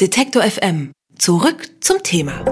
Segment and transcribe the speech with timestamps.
[0.00, 0.92] Detektor FM.
[1.18, 2.42] Zurück zum Thema.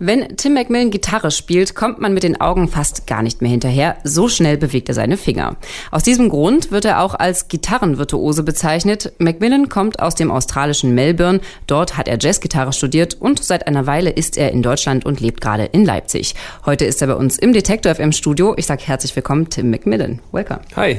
[0.00, 3.98] Wenn Tim McMillan Gitarre spielt, kommt man mit den Augen fast gar nicht mehr hinterher.
[4.02, 5.56] So schnell bewegt er seine Finger.
[5.92, 9.12] Aus diesem Grund wird er auch als Gitarrenvirtuose bezeichnet.
[9.18, 11.38] McMillan kommt aus dem australischen Melbourne.
[11.68, 15.40] Dort hat er Jazzgitarre studiert und seit einer Weile ist er in Deutschland und lebt
[15.40, 16.34] gerade in Leipzig.
[16.66, 18.54] Heute ist er bei uns im Detektor FM Studio.
[18.56, 20.18] Ich sage herzlich willkommen, Tim McMillan.
[20.32, 20.62] Welcome.
[20.74, 20.98] Hi.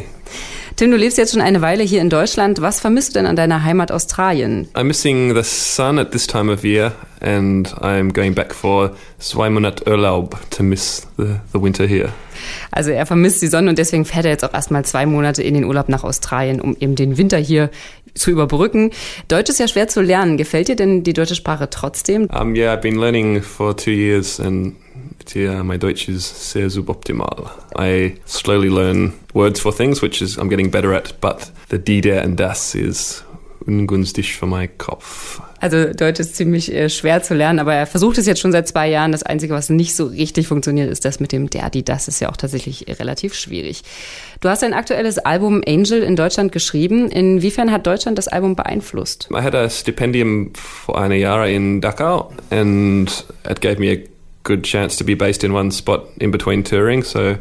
[0.76, 2.62] Tim, du lebst jetzt schon eine Weile hier in Deutschland.
[2.62, 4.68] Was vermisst du denn an deiner Heimat Australien?
[4.74, 9.50] I'm missing the sun at this time of year and I'm going back for zwei
[9.50, 12.10] Monate Urlaub to miss the, the winter here.
[12.72, 15.54] Also er vermisst die Sonne und deswegen fährt er jetzt auch erstmal zwei Monate in
[15.54, 17.70] den Urlaub nach Australien, um eben den Winter hier
[18.16, 18.92] zu überbrücken.
[19.28, 20.38] Deutsch ist ja schwer zu lernen.
[20.38, 22.28] Gefällt dir denn die deutsche Sprache trotzdem?
[22.30, 24.76] Um, yeah, I've been learning for two years and
[25.36, 27.50] yeah, my Deutsch is sehr suboptimal.
[27.78, 32.02] I slowly learn words for things, which is I'm getting better at, but the die,
[32.02, 33.24] der and das is
[33.66, 35.42] ungünstig für meinen Kopf.
[35.60, 38.68] Also Deutsch ist ziemlich äh, schwer zu lernen, aber er versucht es jetzt schon seit
[38.68, 39.14] zwei Jahren.
[39.14, 42.20] Das Einzige, was nicht so richtig funktioniert, ist das mit dem der, die, das ist
[42.20, 43.84] ja auch tatsächlich relativ schwierig.
[44.42, 47.10] Du hast ein aktuelles Album Angel in Deutschland geschrieben.
[47.10, 49.30] Inwiefern hat Deutschland das Album beeinflusst?
[49.32, 54.13] I had a stipendium for eine Jahre in Dachau and it gave me a
[54.44, 57.04] good chance to be based in one spot in between touring.
[57.04, 57.38] So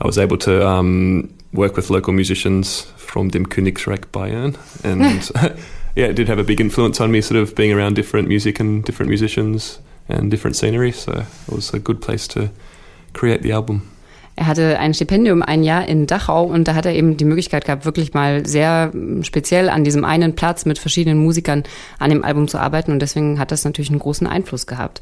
[0.00, 5.58] I was able to um, work with local musicians from dem Königsreich Bayern and
[5.96, 8.60] yeah, it did have a big influence on me, sort of being around different music
[8.60, 9.78] and different musicians
[10.08, 10.92] and different scenery.
[10.92, 12.50] So it was a good place to
[13.12, 13.90] create the album.
[14.36, 17.66] Er hatte ein Stipendium ein Jahr in Dachau und da hat er eben die Möglichkeit
[17.66, 18.90] gehabt, wirklich mal sehr
[19.22, 21.64] speziell an diesem einen Platz mit verschiedenen Musikern
[21.98, 25.00] an dem Album zu arbeiten und deswegen hat das natürlich einen großen Einfluss gehabt.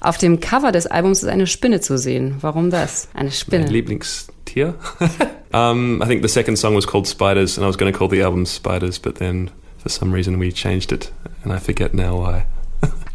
[0.00, 2.36] Auf dem Cover des Albums ist eine Spinne zu sehen.
[2.40, 3.08] Warum das?
[3.14, 3.64] Eine Spinne.
[3.64, 4.74] Mein Lieblingstier.
[5.52, 8.08] um, I think the second song was called Spiders and I was going to call
[8.08, 11.12] the album Spiders, but then for some reason we changed it
[11.44, 12.46] and I forget now why.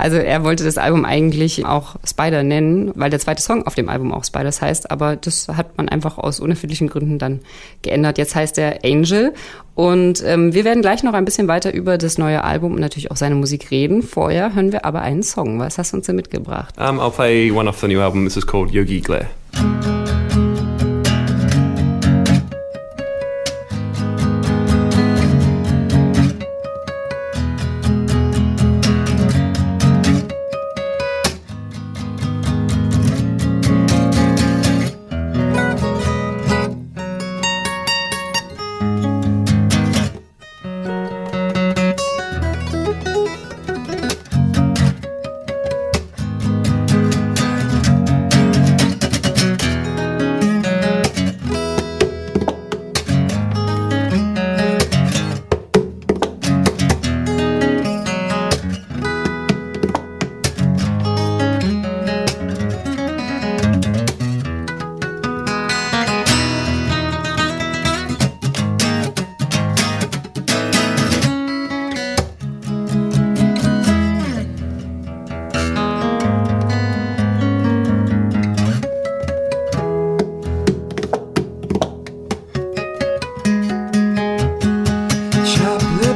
[0.06, 3.90] Also er wollte das Album eigentlich auch Spider nennen, weil der zweite Song auf dem
[3.90, 7.40] Album auch Spiders heißt, aber das hat man einfach aus unerfindlichen Gründen dann
[7.82, 8.20] geändert.
[8.20, 9.34] Jetzt heißt er Angel
[9.74, 13.10] und ähm, wir werden gleich noch ein bisschen weiter über das neue Album und natürlich
[13.10, 14.04] auch seine Musik reden.
[14.04, 15.58] Vorher hören wir aber einen Song.
[15.58, 16.76] Was hast du uns denn mitgebracht?
[16.78, 18.26] Um, I'll play one off the new album.
[18.26, 19.26] This is called Yogi Glare.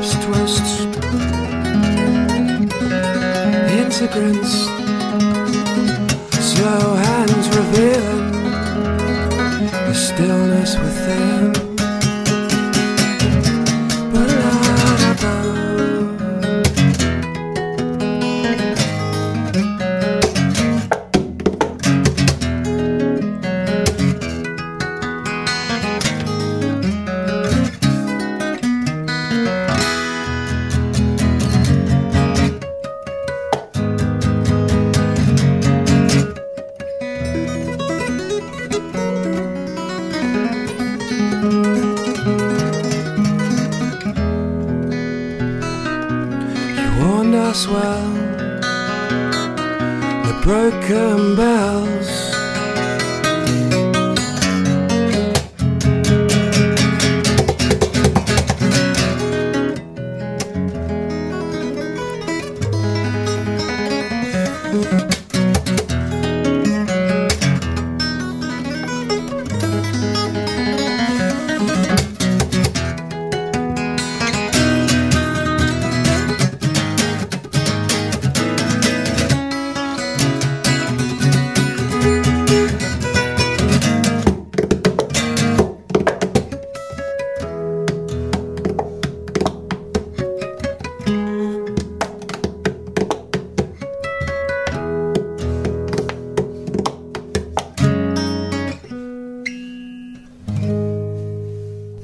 [0.04, 0.86] steps twists
[3.82, 4.54] integrants
[6.40, 8.10] slow hands reveal
[9.88, 11.59] the stillness within.
[47.50, 48.14] Roswell,
[50.24, 52.39] the broken bells.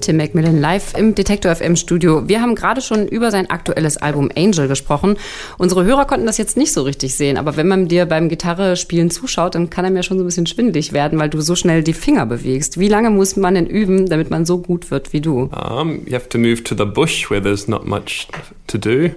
[0.05, 2.29] Tim Macmillan live im Detektor FM Studio.
[2.29, 5.17] Wir haben gerade schon über sein aktuelles Album Angel gesprochen.
[5.57, 9.09] Unsere Hörer konnten das jetzt nicht so richtig sehen, aber wenn man dir beim Gitarrespielen
[9.09, 11.81] zuschaut, dann kann einem ja schon so ein bisschen schwindelig werden, weil du so schnell
[11.81, 12.79] die Finger bewegst.
[12.79, 15.49] Wie lange muss man denn üben, damit man so gut wird wie du?
[15.49, 18.27] Um, you have to move to the bush where there's not much
[18.67, 19.09] to do.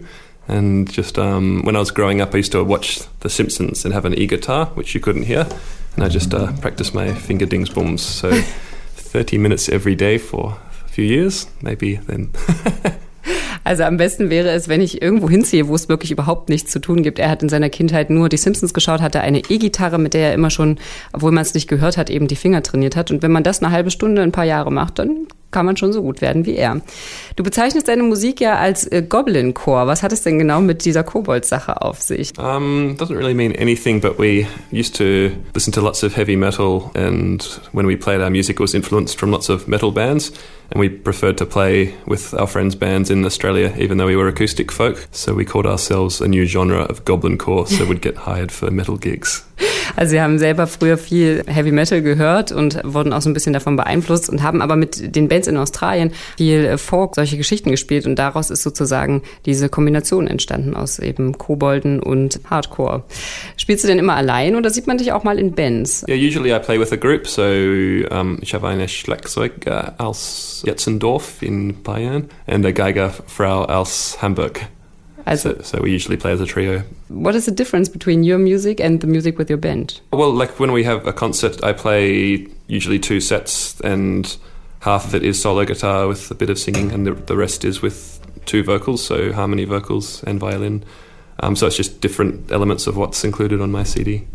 [0.46, 3.92] And just um, when I was growing up, I used to watch The Simpsons and
[3.92, 5.46] have an e-guitar, which you couldn't hear.
[5.96, 8.00] And I just uh, practiced my finger dings booms.
[8.00, 8.30] So
[8.96, 10.56] 30 minutes every day for
[10.98, 12.30] few years, maybe then.
[13.64, 16.78] Also am besten wäre es, wenn ich irgendwo hinziehe, wo es wirklich überhaupt nichts zu
[16.78, 17.18] tun gibt.
[17.18, 20.34] Er hat in seiner Kindheit nur die Simpsons geschaut, hatte eine E-Gitarre, mit der er
[20.34, 20.78] immer schon,
[21.12, 23.10] obwohl man es nicht gehört hat, eben die Finger trainiert hat.
[23.10, 25.92] Und wenn man das eine halbe Stunde, ein paar Jahre macht, dann kann man schon
[25.92, 26.80] so gut werden wie er.
[27.36, 29.86] Du bezeichnest deine Musik ja als äh, Goblin Core.
[29.86, 32.32] Was hat es denn genau mit dieser Kobold-Sache auf sich?
[32.38, 36.90] Um, doesn't really mean anything, but we used to listen to lots of heavy metal,
[36.94, 40.32] and when we played our music, it was influenced from lots of metal bands.
[40.70, 44.28] And we preferred to play with our friends' bands in Australia, even though we were
[44.28, 45.08] acoustic folk.
[45.12, 48.70] So we called ourselves a new genre of goblin core, so we'd get hired for
[48.70, 49.44] metal gigs.
[49.96, 53.52] Also sie haben selber früher viel Heavy Metal gehört und wurden auch so ein bisschen
[53.52, 58.06] davon beeinflusst und haben aber mit den Bands in Australien viel Folk, solche Geschichten gespielt
[58.06, 63.04] und daraus ist sozusagen diese Kombination entstanden aus eben Kobolden und Hardcore.
[63.56, 66.04] Spielst du denn immer allein oder sieht man dich auch mal in Bands?
[66.08, 71.42] Yeah, usually I play with a group, so um, ich habe eine Schlagzeuger aus Jetzendorf
[71.42, 74.60] in Bayern und eine Geigerfrau aus Hamburg.
[75.28, 76.82] Also, So, so we usually play as a trio.
[77.08, 80.00] what is the difference between your music and the music with your band?
[80.12, 84.36] Well, like when we have a concert, I play usually two sets, and
[84.80, 87.64] half of it is solo guitar with a bit of singing, and the, the rest
[87.64, 90.84] is with two vocals, so harmony vocals and violin.
[91.40, 94.26] Um, so it's just different elements of what's included on my CD.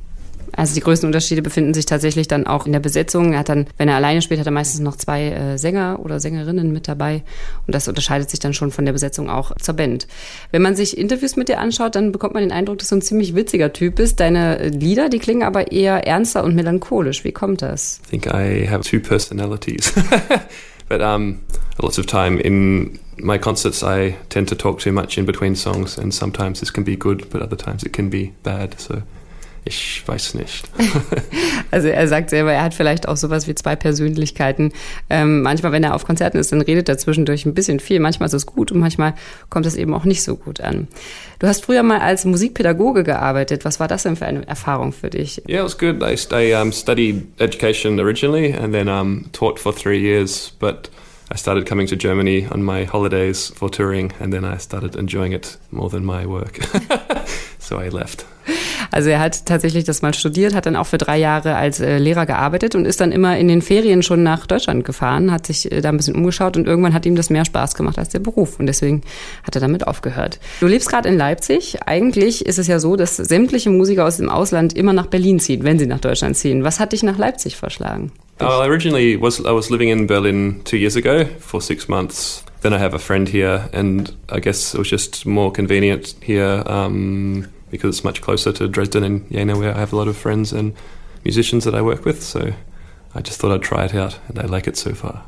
[0.55, 3.33] Also die größten Unterschiede befinden sich tatsächlich dann auch in der Besetzung.
[3.33, 6.19] Er hat dann, wenn er alleine spielt, hat er meistens noch zwei äh, Sänger oder
[6.19, 7.23] Sängerinnen mit dabei.
[7.65, 10.07] Und das unterscheidet sich dann schon von der Besetzung auch zur Band.
[10.51, 13.01] Wenn man sich Interviews mit dir anschaut, dann bekommt man den Eindruck, dass du ein
[13.01, 14.19] ziemlich witziger Typ bist.
[14.19, 17.23] Deine äh, Lieder, die klingen aber eher ernster und melancholisch.
[17.23, 17.99] Wie kommt das?
[18.05, 19.93] I think I have two personalities.
[20.89, 21.39] but um,
[21.81, 25.97] lots of time in my concerts, I tend to talk too much in between songs,
[25.97, 28.79] and sometimes this can be good, but other times it can be bad.
[28.79, 29.01] So
[29.65, 30.67] ich weiß nicht.
[31.71, 34.73] Also er sagt selber, er hat vielleicht auch sowas wie zwei Persönlichkeiten.
[35.09, 37.99] Ähm, manchmal, wenn er auf Konzerten ist, dann redet er zwischendurch ein bisschen viel.
[37.99, 39.15] Manchmal ist es gut und manchmal
[39.49, 40.87] kommt es eben auch nicht so gut an.
[41.39, 43.65] Du hast früher mal als Musikpädagoge gearbeitet.
[43.65, 45.41] Was war das denn für eine Erfahrung für dich?
[45.49, 46.03] Yeah, it was good.
[46.03, 50.91] I, I um, studied education originally and then um, taught for three years, but
[51.31, 55.33] I started coming to Germany on my holidays for touring, and then I started enjoying
[55.33, 56.59] it more than my work.
[57.57, 58.25] so I left.
[58.93, 61.97] Also er hat tatsächlich das mal studiert, hat dann auch für drei Jahre als äh,
[61.97, 65.71] Lehrer gearbeitet und ist dann immer in den Ferien schon nach Deutschland gefahren, hat sich
[65.71, 68.19] äh, da ein bisschen umgeschaut und irgendwann hat ihm das mehr Spaß gemacht als der
[68.19, 69.01] Beruf und deswegen
[69.43, 70.39] hat er damit aufgehört.
[70.59, 71.79] Du lebst gerade in Leipzig.
[71.87, 75.63] Eigentlich ist es ja so, dass sämtliche Musiker aus dem Ausland immer nach Berlin ziehen,
[75.63, 76.63] wenn sie nach Deutschland ziehen.
[76.63, 78.11] Was hat dich nach Leipzig verschlagen?
[78.39, 82.43] Uh, I originally was I was living in Berlin two years ago for six months.
[82.61, 86.63] Then I have a friend here, and I guess it was just more convenient here
[86.65, 90.15] um, because it's much closer to Dresden and Jena, where I have a lot of
[90.15, 90.73] friends and
[91.25, 92.21] musicians that I work with.
[92.21, 92.39] So
[93.15, 95.25] I just thought I'd try it out, and I like it so far.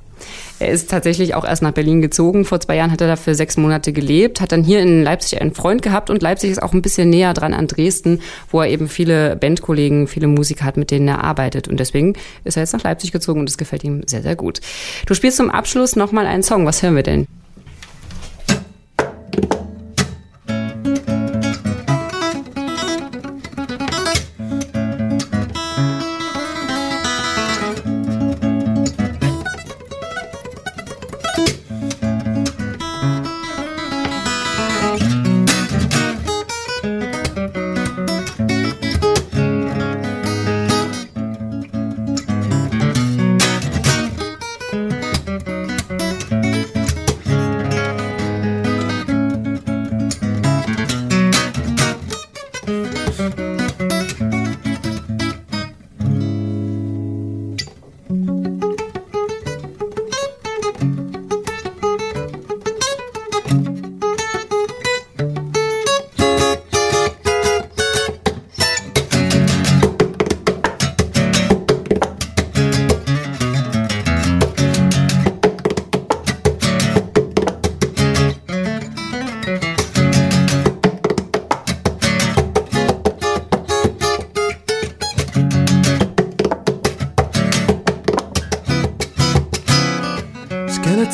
[0.59, 2.45] Er ist tatsächlich auch erst nach Berlin gezogen.
[2.45, 5.41] Vor zwei Jahren hat er da für sechs Monate gelebt, hat dann hier in Leipzig
[5.41, 8.69] einen Freund gehabt und Leipzig ist auch ein bisschen näher dran an Dresden, wo er
[8.69, 11.67] eben viele Bandkollegen, viele Musiker hat, mit denen er arbeitet.
[11.67, 12.13] Und deswegen
[12.45, 14.61] ist er jetzt nach Leipzig gezogen und es gefällt ihm sehr, sehr gut.
[15.07, 16.65] Du spielst zum Abschluss nochmal einen Song.
[16.65, 17.27] Was hören wir denn?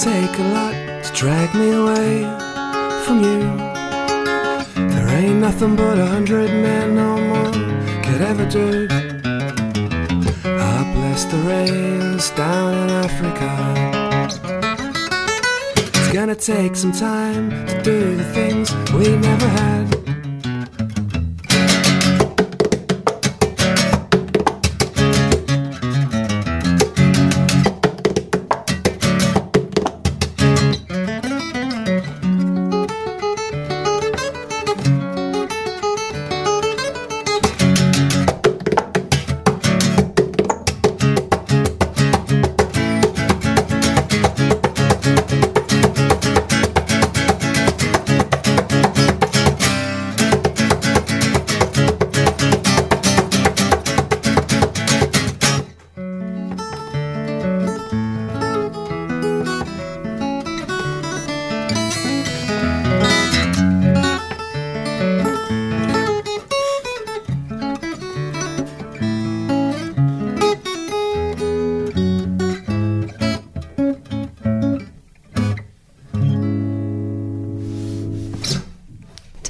[0.04, 2.24] Take a lot to drag me away
[3.06, 3.40] from you.
[4.90, 7.52] There ain't nothing but a hundred men no more
[8.04, 8.88] could ever do.
[10.44, 13.52] I bless the rains down in Africa.
[15.78, 20.01] It's gonna take some time to do the things we never had.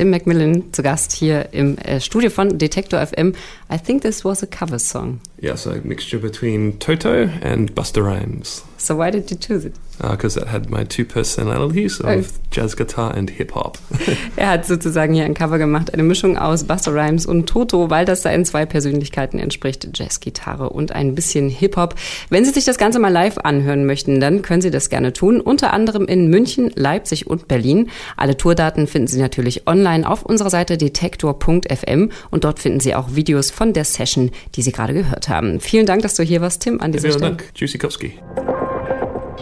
[0.01, 3.35] Tim Macmillan zu Gast hier im äh, Studio von Detektor FM.
[3.71, 5.19] I think this was a cover song.
[5.39, 8.63] Yeah, so a mixture between Toto and Buster Rhymes.
[8.79, 9.75] So why did you choose it?
[10.01, 12.23] Because uh, it had my two personalities of Oh.
[12.49, 13.77] jazz guitar and hip hop.
[14.35, 18.05] Er hat sozusagen hier ein Cover gemacht, eine Mischung aus Buster Rhymes und Toto, weil
[18.05, 21.95] das seinen zwei Persönlichkeiten entspricht, Jazzgitarre und ein bisschen Hip-Hop.
[22.29, 25.39] Wenn Sie sich das Ganze mal live anhören möchten, dann können Sie das gerne tun,
[25.39, 27.89] unter anderem in München, Leipzig und Berlin.
[28.17, 33.15] Alle Tourdaten finden Sie natürlich online auf unserer Seite detektor.fm und dort finden Sie auch
[33.15, 35.59] Videos von der Session, die Sie gerade gehört haben.
[35.59, 37.35] Vielen Dank, dass du hier warst, Tim, an dieser Vielen Stelle.
[37.37, 37.51] Dank.
[37.55, 38.13] Juicy Kopski.